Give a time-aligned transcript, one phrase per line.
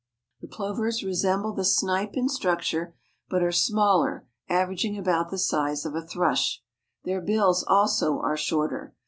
[0.41, 2.95] The plovers resemble the snipe in structure,
[3.29, 6.63] but are smaller, averaging about the size of a thrush.
[7.03, 8.95] Their bills also are shorter.